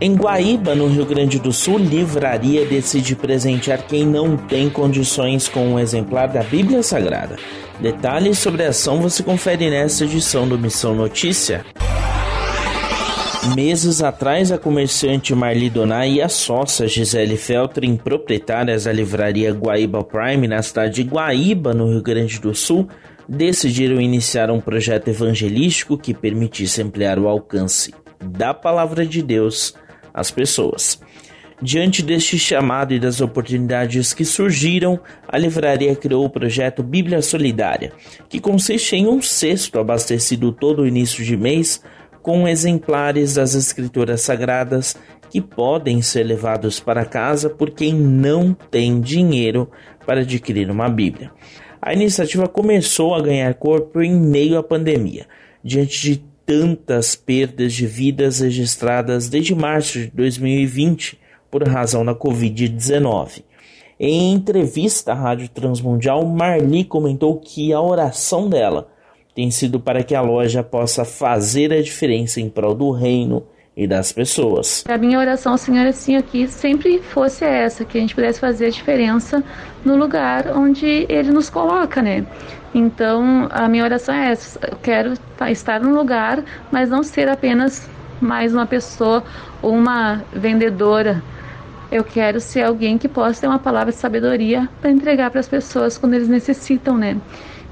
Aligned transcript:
Em 0.00 0.14
Guaíba, 0.14 0.76
no 0.76 0.86
Rio 0.86 1.04
Grande 1.04 1.40
do 1.40 1.52
Sul, 1.52 1.76
livraria 1.76 2.64
decide 2.64 3.16
presentear 3.16 3.84
quem 3.84 4.06
não 4.06 4.36
tem 4.36 4.70
condições 4.70 5.48
com 5.48 5.72
um 5.72 5.78
exemplar 5.78 6.28
da 6.28 6.40
Bíblia 6.40 6.84
Sagrada. 6.84 7.34
Detalhes 7.80 8.38
sobre 8.38 8.62
a 8.62 8.68
ação 8.68 9.00
você 9.00 9.24
confere 9.24 9.68
nesta 9.68 10.04
edição 10.04 10.46
do 10.46 10.56
Missão 10.56 10.94
Notícia. 10.94 11.66
Meses 13.56 14.00
atrás, 14.00 14.52
a 14.52 14.58
comerciante 14.58 15.34
Marli 15.34 15.68
Donai 15.68 16.12
e 16.12 16.22
a 16.22 16.28
sócia 16.28 16.86
Gisele 16.86 17.36
Feltrin, 17.36 17.96
proprietárias 17.96 18.84
da 18.84 18.92
livraria 18.92 19.52
Guaíba 19.52 20.04
Prime 20.04 20.46
na 20.46 20.62
cidade 20.62 21.02
de 21.02 21.10
Guaíba, 21.10 21.74
no 21.74 21.90
Rio 21.90 22.02
Grande 22.02 22.38
do 22.38 22.54
Sul, 22.54 22.86
decidiram 23.28 24.00
iniciar 24.00 24.48
um 24.48 24.60
projeto 24.60 25.08
evangelístico 25.08 25.98
que 25.98 26.14
permitisse 26.14 26.82
ampliar 26.82 27.18
o 27.18 27.26
alcance 27.26 27.92
da 28.20 28.54
palavra 28.54 29.04
de 29.04 29.22
Deus 29.22 29.74
às 30.18 30.30
pessoas. 30.30 31.00
Diante 31.60 32.02
deste 32.02 32.38
chamado 32.38 32.94
e 32.94 33.00
das 33.00 33.20
oportunidades 33.20 34.12
que 34.12 34.24
surgiram, 34.24 35.00
a 35.26 35.36
livraria 35.36 35.96
criou 35.96 36.24
o 36.24 36.30
projeto 36.30 36.84
Bíblia 36.84 37.20
Solidária, 37.20 37.92
que 38.28 38.38
consiste 38.38 38.94
em 38.94 39.08
um 39.08 39.20
cesto 39.20 39.78
abastecido 39.78 40.52
todo 40.52 40.82
o 40.82 40.86
início 40.86 41.24
de 41.24 41.36
mês 41.36 41.82
com 42.22 42.46
exemplares 42.46 43.34
das 43.34 43.54
Escrituras 43.54 44.20
Sagradas 44.20 44.96
que 45.30 45.40
podem 45.40 46.00
ser 46.00 46.24
levados 46.24 46.80
para 46.80 47.04
casa 47.04 47.50
por 47.50 47.70
quem 47.70 47.92
não 47.92 48.54
tem 48.54 49.00
dinheiro 49.00 49.70
para 50.06 50.20
adquirir 50.20 50.70
uma 50.70 50.88
Bíblia. 50.88 51.30
A 51.82 51.92
iniciativa 51.92 52.48
começou 52.48 53.14
a 53.14 53.20
ganhar 53.20 53.52
corpo 53.54 54.00
em 54.00 54.12
meio 54.12 54.58
à 54.58 54.62
pandemia, 54.62 55.26
diante 55.62 56.00
de 56.00 56.24
tantas 56.48 57.14
perdas 57.14 57.74
de 57.74 57.86
vidas 57.86 58.40
registradas 58.40 59.28
desde 59.28 59.54
março 59.54 59.98
de 59.98 60.06
2020 60.06 61.20
por 61.50 61.62
razão 61.68 62.02
da 62.02 62.14
Covid-19. 62.14 63.42
Em 64.00 64.32
entrevista 64.32 65.12
à 65.12 65.14
Rádio 65.14 65.50
Transmundial, 65.50 66.24
Marli 66.24 66.84
comentou 66.84 67.36
que 67.38 67.70
a 67.70 67.82
oração 67.82 68.48
dela 68.48 68.88
tem 69.34 69.50
sido 69.50 69.78
para 69.78 70.02
que 70.02 70.14
a 70.14 70.22
loja 70.22 70.62
possa 70.62 71.04
fazer 71.04 71.70
a 71.70 71.82
diferença 71.82 72.40
em 72.40 72.48
prol 72.48 72.74
do 72.74 72.92
reino 72.92 73.42
e 73.78 73.86
das 73.86 74.10
pessoas. 74.10 74.84
A 74.88 74.98
minha 74.98 75.20
oração 75.20 75.52
ao 75.52 75.58
Senhor 75.58 75.86
assim 75.86 76.16
aqui 76.16 76.48
sempre 76.48 77.00
fosse 77.00 77.44
essa, 77.44 77.84
que 77.84 77.96
a 77.96 78.00
gente 78.00 78.12
pudesse 78.12 78.40
fazer 78.40 78.66
a 78.66 78.70
diferença 78.70 79.42
no 79.84 79.94
lugar 79.94 80.48
onde 80.48 81.06
Ele 81.08 81.30
nos 81.30 81.48
coloca, 81.48 82.02
né? 82.02 82.26
Então 82.74 83.46
a 83.52 83.68
minha 83.68 83.84
oração 83.84 84.12
é 84.12 84.32
essa: 84.32 84.58
eu 84.68 84.76
quero 84.82 85.14
estar 85.48 85.80
no 85.80 85.94
lugar, 85.94 86.42
mas 86.72 86.90
não 86.90 87.04
ser 87.04 87.28
apenas 87.28 87.88
mais 88.20 88.52
uma 88.52 88.66
pessoa 88.66 89.22
ou 89.62 89.72
uma 89.72 90.24
vendedora. 90.32 91.22
Eu 91.90 92.02
quero 92.02 92.40
ser 92.40 92.62
alguém 92.62 92.98
que 92.98 93.08
possa 93.08 93.42
ter 93.42 93.46
uma 93.46 93.60
palavra 93.60 93.92
de 93.92 93.98
sabedoria 93.98 94.68
para 94.80 94.90
entregar 94.90 95.30
para 95.30 95.38
as 95.38 95.48
pessoas 95.48 95.96
quando 95.96 96.14
eles 96.14 96.28
necessitam, 96.28 96.98
né? 96.98 97.16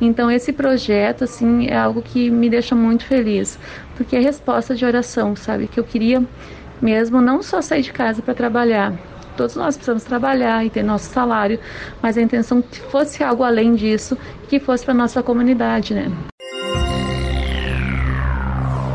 Então 0.00 0.30
esse 0.30 0.52
projeto 0.52 1.24
assim 1.24 1.66
é 1.66 1.76
algo 1.76 2.02
que 2.02 2.30
me 2.30 2.50
deixa 2.50 2.74
muito 2.74 3.04
feliz, 3.06 3.58
porque 3.96 4.16
é 4.16 4.20
resposta 4.20 4.74
de 4.74 4.84
oração, 4.84 5.34
sabe? 5.36 5.68
Que 5.68 5.78
eu 5.80 5.84
queria 5.84 6.22
mesmo 6.80 7.20
não 7.20 7.42
só 7.42 7.62
sair 7.62 7.82
de 7.82 7.92
casa 7.92 8.22
para 8.22 8.34
trabalhar. 8.34 8.92
Todos 9.36 9.56
nós 9.56 9.76
precisamos 9.76 10.04
trabalhar 10.04 10.64
e 10.64 10.70
ter 10.70 10.82
nosso 10.82 11.06
salário, 11.10 11.58
mas 12.00 12.16
a 12.16 12.22
intenção 12.22 12.62
que 12.62 12.80
fosse 12.80 13.22
algo 13.22 13.42
além 13.42 13.74
disso, 13.74 14.16
que 14.48 14.60
fosse 14.60 14.84
para 14.84 14.94
nossa 14.94 15.22
comunidade, 15.22 15.94
né? 15.94 16.12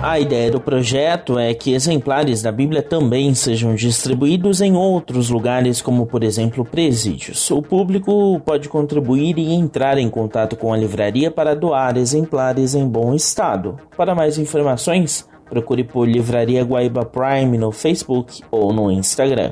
A 0.01 0.17
ideia 0.17 0.49
do 0.49 0.61
projeto 0.61 1.37
é 1.37 1.53
que 1.53 1.73
exemplares 1.73 2.41
da 2.41 2.53
Bíblia 2.53 2.81
também 2.81 3.35
sejam 3.35 3.75
distribuídos 3.75 4.61
em 4.61 4.73
outros 4.73 5.29
lugares, 5.29 5.81
como 5.81 6.05
por 6.05 6.23
exemplo 6.23 6.63
presídios. 6.63 7.51
O 7.51 7.61
público 7.61 8.41
pode 8.45 8.69
contribuir 8.69 9.37
e 9.37 9.53
entrar 9.53 9.97
em 9.97 10.09
contato 10.09 10.55
com 10.55 10.71
a 10.71 10.77
livraria 10.77 11.29
para 11.29 11.53
doar 11.53 11.97
exemplares 11.97 12.75
em 12.75 12.87
bom 12.87 13.13
estado. 13.13 13.77
Para 13.97 14.15
mais 14.15 14.37
informações, 14.37 15.27
procure 15.49 15.83
por 15.83 16.07
Livraria 16.07 16.63
Guaíba 16.63 17.03
Prime 17.03 17.57
no 17.57 17.69
Facebook 17.73 18.41
ou 18.49 18.71
no 18.71 18.89
Instagram. 18.89 19.51